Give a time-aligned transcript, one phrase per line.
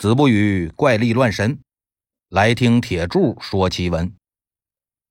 [0.00, 1.60] 子不语怪力乱神，
[2.30, 4.16] 来听铁柱说奇闻。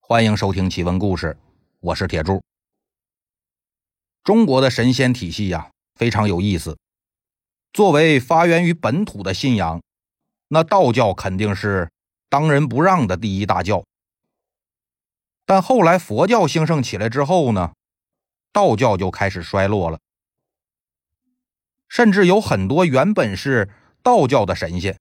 [0.00, 1.36] 欢迎收听奇闻故事，
[1.80, 2.42] 我是铁柱。
[4.24, 6.78] 中国的神仙体系呀，非常有意思。
[7.70, 9.82] 作为发源于本土的信仰，
[10.48, 11.90] 那道教肯定是
[12.30, 13.84] 当仁不让的第一大教。
[15.44, 17.74] 但后来佛教兴盛起来之后呢，
[18.50, 20.00] 道教就开始衰落了，
[21.90, 23.68] 甚至有很多原本是。
[24.08, 24.98] 道教的神仙，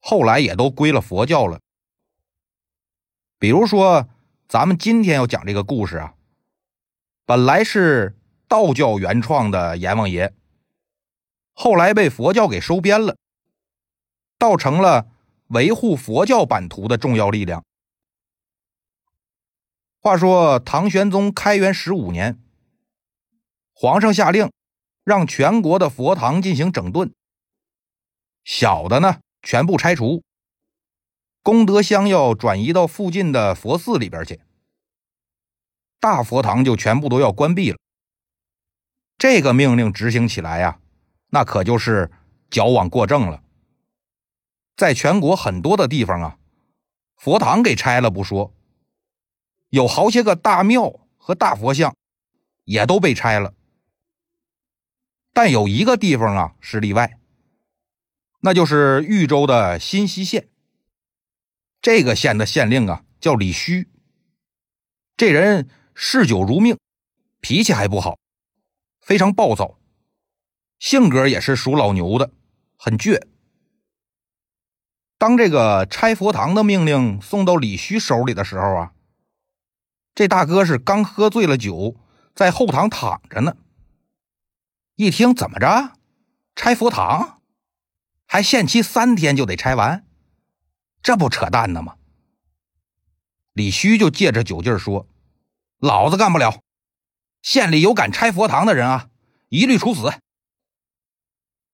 [0.00, 1.60] 后来也都归了佛教了。
[3.38, 4.08] 比如说，
[4.48, 6.14] 咱们今天要讲这个故事啊，
[7.24, 10.34] 本来是道教原创的阎王爷，
[11.52, 13.16] 后来被佛教给收编了，
[14.36, 15.06] 倒成了
[15.50, 17.64] 维护佛教版图的重要力量。
[20.00, 22.42] 话说唐玄宗开元十五年，
[23.72, 24.50] 皇上下令
[25.04, 27.14] 让全国的佛堂进行整顿。
[28.52, 30.24] 小的呢，全部拆除，
[31.40, 34.40] 功德箱要转移到附近的佛寺里边去，
[36.00, 37.78] 大佛堂就全部都要关闭了。
[39.16, 40.80] 这个命令执行起来呀，
[41.28, 42.10] 那可就是
[42.50, 43.40] 矫枉过正了。
[44.76, 46.38] 在全国很多的地方啊，
[47.14, 48.52] 佛堂给拆了不说，
[49.68, 51.94] 有好些个大庙和大佛像
[52.64, 53.54] 也都被拆了，
[55.32, 57.19] 但有一个地方啊是例外。
[58.40, 60.48] 那就是豫州的新息县，
[61.82, 63.88] 这个县的县令啊叫李须，
[65.16, 66.78] 这人嗜酒如命，
[67.40, 68.18] 脾气还不好，
[69.00, 69.78] 非常暴躁，
[70.78, 72.32] 性格也是属老牛的，
[72.78, 73.20] 很倔。
[75.18, 78.92] 当这个拆佛堂的命令送到李须手里的时候啊，
[80.14, 81.94] 这大哥是刚喝醉了酒，
[82.34, 83.58] 在后堂躺着呢。
[84.96, 85.92] 一听怎么着，
[86.56, 87.39] 拆佛堂？
[88.32, 90.06] 还限期三天就得拆完，
[91.02, 91.96] 这不扯淡呢吗？
[93.54, 95.08] 李须就借着酒劲说
[95.82, 96.62] ：“老子干不了，
[97.42, 99.10] 县里有敢拆佛堂的人啊，
[99.48, 100.12] 一律处死。”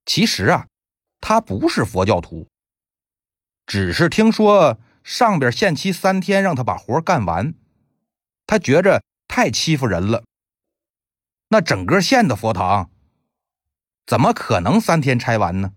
[0.07, 0.69] 其实啊，
[1.21, 2.49] 他不是佛教徒，
[3.67, 7.53] 只是听说上边限期三天让他把活干完，
[8.47, 10.25] 他觉着太欺负人了。
[11.49, 12.91] 那整个县的佛堂，
[14.07, 15.75] 怎么可能三天拆完呢？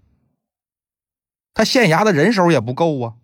[1.54, 3.18] 他县衙的人手也不够啊，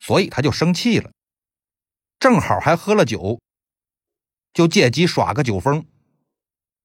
[0.00, 1.12] 所以他就生气了，
[2.18, 3.40] 正好还喝了酒，
[4.52, 5.86] 就借机耍个酒疯。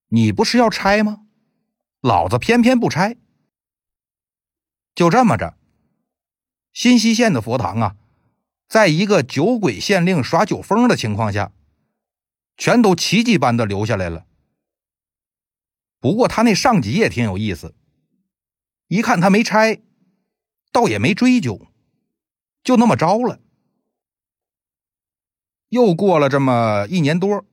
[0.09, 1.25] 你不是要拆吗？
[2.01, 3.17] 老子偏偏不拆。
[4.93, 5.57] 就这么着，
[6.71, 7.95] 新溪县的佛堂啊，
[8.67, 11.51] 在一个酒鬼县令耍酒疯的情况下，
[12.55, 14.25] 全都奇迹般的留下来了。
[15.99, 17.75] 不过他那上级也挺有意思，
[18.87, 19.81] 一看他没拆。
[20.71, 21.67] 倒也没追究，
[22.63, 23.39] 就那么着了。
[25.69, 27.45] 又过了这么一年多，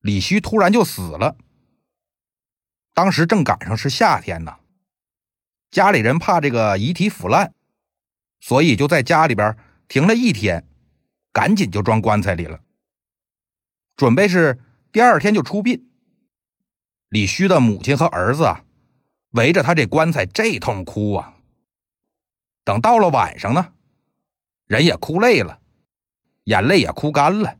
[0.00, 1.36] 李须突然就死了。
[2.94, 4.58] 当时正赶上是夏天呢，
[5.70, 7.54] 家里人怕这个遗体腐烂，
[8.40, 9.56] 所以就在家里边
[9.88, 10.66] 停了一天，
[11.32, 12.60] 赶紧就装棺材里了，
[13.96, 14.60] 准备是
[14.90, 15.90] 第二天就出殡。
[17.08, 18.64] 李须的母亲和儿子啊，
[19.30, 21.36] 围着他这棺材这通哭啊。
[22.64, 23.72] 等到了晚上呢，
[24.66, 25.60] 人也哭累了，
[26.44, 27.58] 眼泪也哭干了，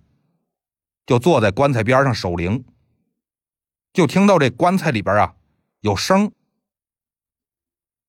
[1.07, 2.65] 就坐在棺材边上守灵。
[3.93, 5.37] 就听到这棺材里边啊
[5.81, 6.33] 有声，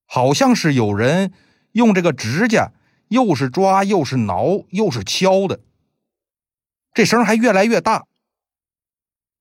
[0.05, 1.33] 好像是有人
[1.73, 2.71] 用这个指甲
[3.09, 5.59] 又是抓又是挠又是敲的，
[6.93, 8.05] 这声还越来越大。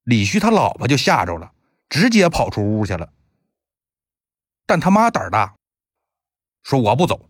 [0.03, 1.55] 李旭他老婆就吓着了，
[1.89, 3.13] 直接跑出屋去了。
[4.67, 5.55] 但他妈胆大，
[6.63, 7.29] 说我不走。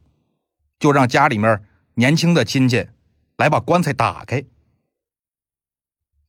[0.82, 2.88] 就让家里面年轻的亲戚
[3.36, 4.44] 来把棺材打开。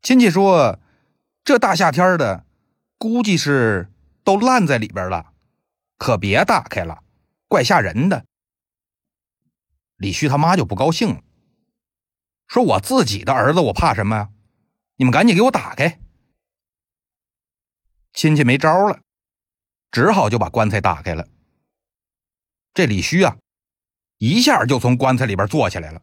[0.04, 0.80] 亲戚说
[1.44, 2.46] ：“这大夏天的，
[3.00, 3.92] 估计是
[4.24, 5.34] 都烂在里边了，
[5.98, 7.04] 可别打开了，
[7.48, 8.26] 怪吓人的。”
[9.98, 11.24] 李旭他妈就不高兴了，
[12.46, 14.30] 说：“我自己的儿子，我怕什么呀？
[14.98, 16.00] 你们赶紧给我打开。”
[18.14, 19.00] 亲戚没招了，
[19.90, 21.28] 只好就把棺材打开了。
[22.76, 23.38] 这李旭啊。
[24.26, 26.02] 一下就从棺材里边坐起来了，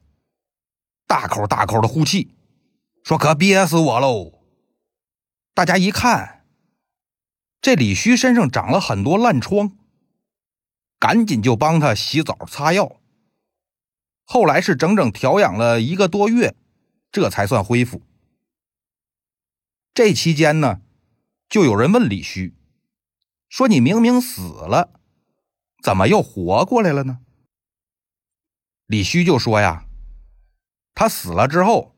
[1.06, 2.34] 大口大口的呼气，
[3.02, 4.42] 说：“可憋死我喽！”
[5.54, 6.44] 大家一看，
[7.62, 9.74] 这李须身上长了很多烂疮，
[10.98, 13.00] 赶紧就帮他洗澡擦药。
[14.24, 16.54] 后来是整整调养了一个多月，
[17.10, 18.02] 这才算恢复。
[19.94, 20.82] 这期间呢，
[21.48, 22.54] 就有人问李须，
[23.48, 25.00] 说：“你明明死了，
[25.82, 27.20] 怎么又活过来了呢？
[28.90, 29.86] 李须就说呀，
[30.94, 31.94] 他死了之后，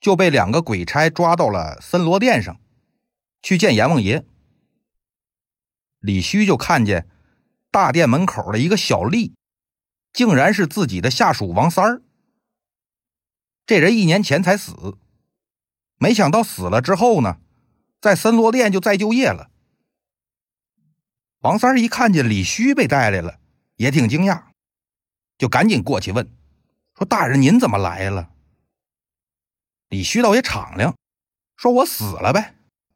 [0.00, 2.60] 就被两个鬼差抓到了森罗殿上，
[3.42, 4.24] 去见阎王爷。
[5.98, 7.08] 李须就看见
[7.72, 9.32] 大殿门口的一个小吏，
[10.12, 12.02] 竟然是自己的下属王三儿。
[13.66, 14.96] 这人一年前才死，
[15.96, 17.38] 没想到死了之后呢，
[18.00, 19.50] 在森罗殿就再就业了。
[21.40, 23.40] 王三儿一看见李须被带来了，
[23.74, 24.51] 也挺惊讶，
[25.38, 26.30] 就赶紧过去问
[26.96, 28.30] ：“说大人您怎么来了？”
[29.88, 30.96] 李旭倒也敞亮，
[31.56, 32.54] 说：“我死了呗，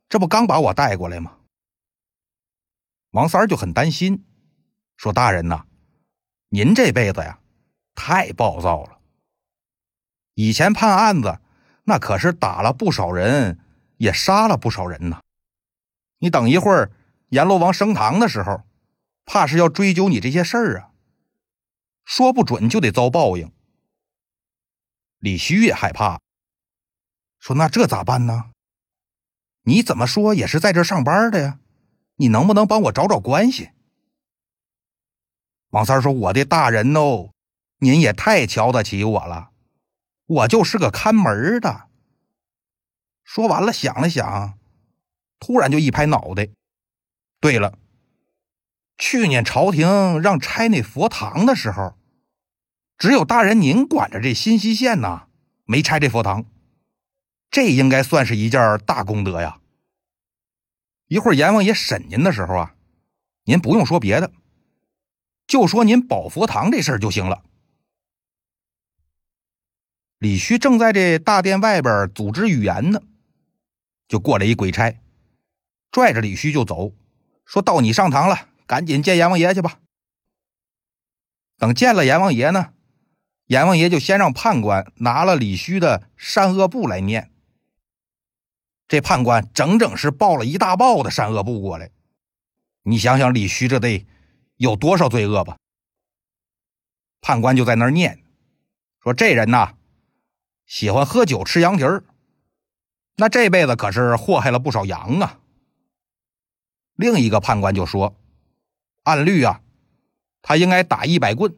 [0.08, 1.38] 这不刚把我带过来吗？”
[3.12, 4.24] 王三儿就很担心，
[4.96, 5.66] 说：“大人呐，
[6.48, 7.40] 您这辈子呀，
[7.94, 8.98] 太暴躁了。
[10.34, 11.40] 以前判案子，
[11.84, 13.58] 那可是打了不少人，
[13.96, 15.20] 也杀了不少人呢。
[16.18, 16.92] 你等一会儿。”
[17.30, 18.62] 阎罗王升堂的时候，
[19.24, 20.90] 怕是要追究你这些事儿啊，
[22.06, 23.52] 说不准就得遭报应。
[25.18, 26.20] 李旭也害怕，
[27.40, 28.52] 说：“那这咋办呢？
[29.62, 31.58] 你怎么说也是在这上班的呀？
[32.14, 33.72] 你能不能帮我找找关系？”
[35.70, 37.32] 王三说：“我的大人哦，
[37.78, 39.50] 您也太瞧得起我了，
[40.26, 41.88] 我就是个看门的。”
[43.24, 44.56] 说完了，想了想，
[45.40, 46.48] 突然就一拍脑袋。
[47.40, 47.76] 对了，
[48.98, 51.96] 去年朝廷让拆那佛堂的时候，
[52.96, 55.28] 只有大人您管着这新西县呐，
[55.64, 56.46] 没拆这佛堂，
[57.50, 59.60] 这应该算是一件大功德呀。
[61.08, 62.74] 一会儿阎王爷审您的时候啊，
[63.44, 64.32] 您不用说别的，
[65.46, 67.42] 就说您保佛堂这事儿就行了。
[70.18, 73.02] 李须正在这大殿外边组织语言呢，
[74.08, 74.98] 就过来一鬼差，
[75.92, 76.92] 拽着李须就走。
[77.44, 79.78] 说到你上堂了，赶紧见阎王爷去吧。
[81.56, 82.72] 等见了阎王爷呢，
[83.46, 87.30] 阎王爷就先让判官拿了李须的善恶簿来念。
[88.88, 91.90] 这判官整整是抱了一大抱的善恶簿过来。
[92.82, 94.06] 你想想，李须这得
[94.56, 95.56] 有多少罪恶吧？
[97.20, 98.22] 判官就在那儿念，
[99.02, 99.74] 说这人呐，
[100.66, 102.04] 喜欢喝酒吃羊蹄儿，
[103.16, 105.40] 那这辈子可是祸害了不少羊啊。
[106.94, 108.14] 另一个判官就说
[109.06, 109.62] ：“按律啊，
[110.42, 111.56] 他应该打一百棍，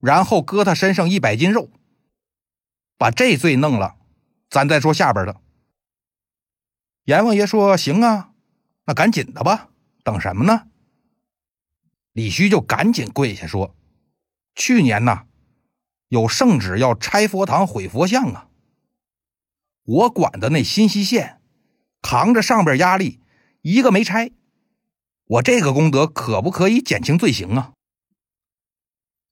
[0.00, 1.70] 然后割他身上一百斤肉，
[2.98, 3.94] 把这罪弄了，
[4.50, 5.40] 咱再说下边的。”
[7.06, 8.32] 阎王爷说：“行啊，
[8.86, 9.70] 那赶紧的吧，
[10.02, 10.66] 等什么呢？”
[12.10, 13.76] 李须就赶紧跪下说
[14.56, 15.26] ：“去年呐，
[16.08, 18.48] 有圣旨要拆佛堂、毁佛像啊，
[19.84, 21.40] 我管的那新西县
[22.02, 23.20] 扛着上边压力。”
[23.62, 24.32] 一个没拆，
[25.28, 27.72] 我这个功德可不可以减轻罪行啊？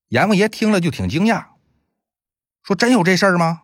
[0.08, 1.50] 阎王爷听了就挺惊讶，
[2.64, 3.62] 说：“真有这事儿吗？”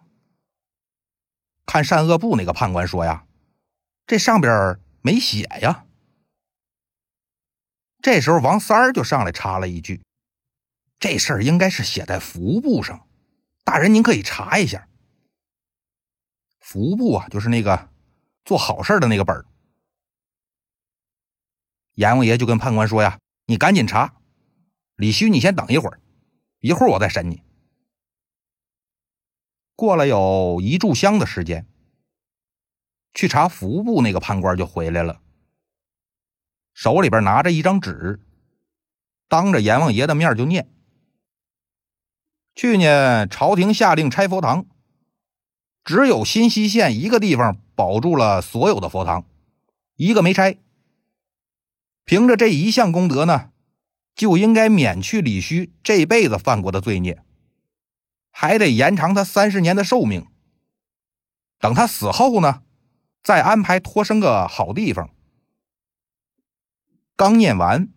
[1.67, 3.27] 看善恶簿那个判官说：“呀，
[4.07, 5.87] 这上边没写呀。”
[8.01, 10.01] 这时候王三儿就上来插了一句
[11.01, 13.09] ：“这事儿应该是写在服务簿上，
[13.65, 14.89] 大人您可以查一下。
[16.61, 17.91] 符簿啊，就是那个
[18.45, 19.45] 做好事的那个本儿。”
[21.95, 24.15] 阎王爷就跟判官说：“呀，你赶紧查，
[24.97, 26.01] 李须，你先等一会儿，
[26.61, 27.43] 一会儿我再审你。”
[29.77, 31.67] 过了有一炷香的时间，
[33.15, 35.21] 去查服部那个判官就回来了，
[36.73, 38.21] 手里边拿着一张纸，
[39.29, 40.71] 当着阎王爷的面就念
[42.55, 44.67] ：“去年朝廷下令拆佛堂，
[45.85, 49.25] 只有新西县一个地方保住了所有的佛堂，
[49.97, 50.59] 一个没拆。”
[52.05, 53.51] 凭着这一项功德呢，
[54.15, 57.23] 就应该免去李须这辈子犯过的罪孽，
[58.31, 60.27] 还得延长他三十年的寿命。
[61.59, 62.63] 等他死后呢，
[63.23, 65.11] 再安排托生个好地方。
[67.17, 67.89] 刚念完，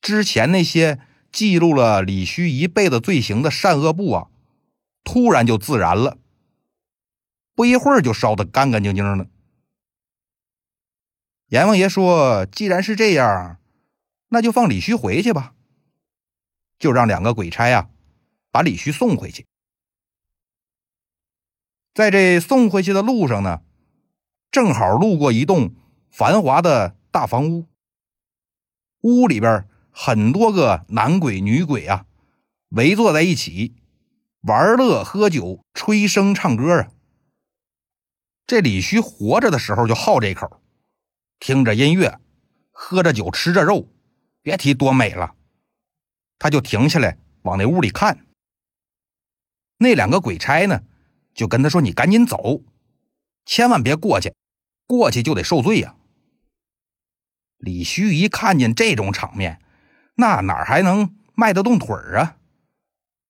[0.00, 0.98] 之前那些
[1.30, 4.28] 记录了李须一辈子罪行的善恶簿啊，
[5.04, 6.16] 突然就自燃了，
[7.54, 9.28] 不一会儿就烧得干干净净的。
[11.50, 13.58] 阎王爷说：“既然是这样，
[14.28, 15.54] 那就放李须回去吧。”
[16.78, 17.90] 就让两个鬼差呀，
[18.52, 19.46] 把李须送回去。
[21.92, 23.62] 在这送回去的路上呢，
[24.52, 25.74] 正好路过一栋
[26.08, 27.66] 繁华的大房屋，
[29.00, 32.06] 屋里边很多个男鬼女鬼啊，
[32.68, 33.74] 围坐在一起
[34.42, 36.92] 玩乐、喝酒、吹笙唱歌啊。
[38.46, 40.59] 这李须活着的时候就好这口。
[41.40, 42.20] 听着音乐，
[42.70, 43.88] 喝着酒，吃着肉，
[44.42, 45.34] 别提多美了。
[46.38, 48.26] 他就停下来往那屋里看。
[49.78, 50.82] 那两个鬼差呢，
[51.34, 52.62] 就跟他说：“你赶紧走，
[53.46, 54.34] 千万别过去，
[54.86, 55.96] 过去就得受罪呀。”
[57.56, 59.62] 李须一看见这种场面，
[60.16, 62.36] 那哪还能迈得动腿啊？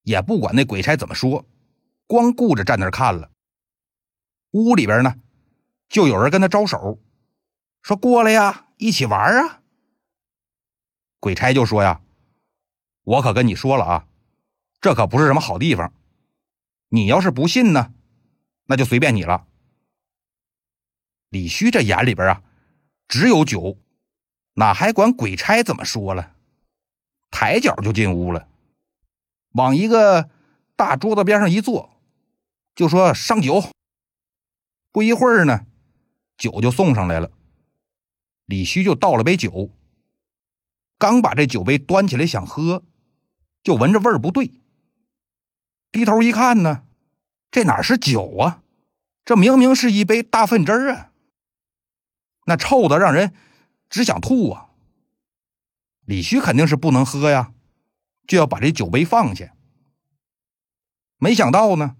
[0.02, 1.46] 也不管那鬼差怎么说，
[2.08, 3.30] 光顾着站那看了。
[4.50, 5.14] 屋里边呢，
[5.88, 7.00] 就有人跟他招手，
[7.82, 9.62] 说：“过来呀，一起玩啊。”
[11.20, 12.00] 鬼差就说：“呀，
[13.02, 14.08] 我可跟你说了啊，
[14.80, 15.92] 这可不是什么好地方。
[16.88, 17.92] 你要是不信呢，
[18.64, 19.46] 那就随便你了。”
[21.30, 22.42] 李须这眼里边啊，
[23.06, 23.78] 只有酒。
[24.54, 26.34] 哪还管鬼差怎么说了？
[27.30, 28.48] 抬脚就进屋了，
[29.52, 30.28] 往一个
[30.74, 31.96] 大桌子边上一坐，
[32.74, 33.62] 就说上酒。
[34.90, 35.66] 不一会儿呢，
[36.36, 37.30] 酒就送上来了。
[38.50, 39.70] 李旭就倒了杯酒，
[40.98, 42.82] 刚把这酒杯端起来想喝，
[43.62, 44.60] 就闻着味儿不对。
[45.92, 46.82] 低头一看呢，
[47.52, 48.64] 这哪是酒啊？
[49.24, 51.12] 这明明是一杯大粪汁儿啊！
[52.46, 53.32] 那臭的让人。
[53.88, 54.68] 只想吐啊！
[56.04, 57.52] 李旭肯定是不能喝呀，
[58.28, 59.52] 就要把这酒杯放下。
[61.18, 61.96] 没想到呢，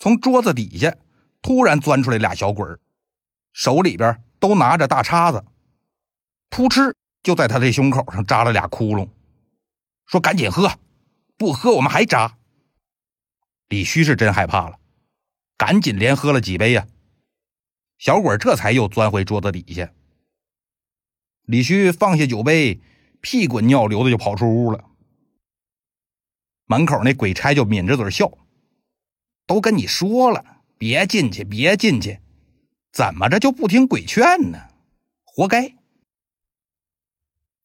[0.00, 0.96] 从桌子底下
[1.40, 2.80] 突然钻出来俩小鬼儿
[3.52, 5.44] 手里边都拿着大叉子，
[6.50, 9.08] 噗嗤就在他这胸口上扎了俩窟窿，
[10.06, 10.78] 说：“赶紧喝，
[11.36, 12.38] 不喝我们还扎。”
[13.68, 14.78] 李须是真害怕了，
[15.56, 16.86] 赶紧连喝了几杯呀。
[17.98, 19.92] 小鬼这才又钻回桌子底下。
[21.42, 22.80] 李须放下酒杯，
[23.20, 24.84] 屁滚尿流的就跑出屋了。
[26.66, 28.30] 门口那鬼差就抿着嘴笑
[29.46, 32.20] ：“都跟你说了，别进去，别进去，
[32.92, 34.68] 怎么着就不听鬼劝呢？
[35.24, 35.74] 活该！”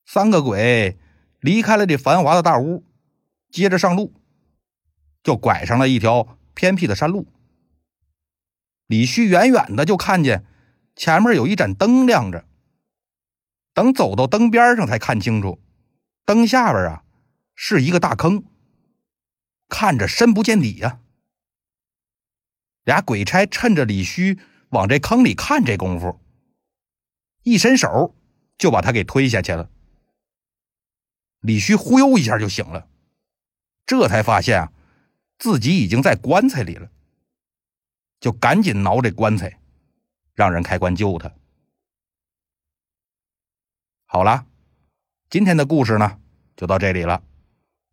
[0.06, 0.98] 三个鬼
[1.40, 2.84] 离开了这繁华的大屋，
[3.50, 4.14] 接着上路，
[5.24, 7.28] 就拐上了一条偏僻的山路。
[8.88, 10.46] 李旭远远的就看见
[10.96, 12.46] 前面有一盏灯亮着。
[13.74, 15.60] 等走到灯边上，才看清楚，
[16.26, 17.04] 灯下边啊
[17.56, 18.44] 是一个大坑，
[19.68, 21.00] 看着深不见底呀。
[22.84, 24.38] 俩鬼差趁着李旭
[24.70, 26.20] 往这坑里看这功夫，
[27.42, 28.16] 一伸手
[28.58, 29.72] 就把他给推下去了。
[31.44, 32.88] 李旭忽悠一下就醒了，
[33.86, 34.72] 这才发现啊
[35.38, 36.90] 自己已经在棺材里了，
[38.22, 39.60] 就赶紧挠这棺材，
[40.34, 41.30] 让人开棺救他。
[44.06, 44.48] 好了，
[45.30, 46.18] 今天的故事呢
[46.56, 47.22] 就到这里了，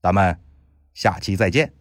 [0.00, 0.40] 咱们
[0.95, 1.75] 下期再见。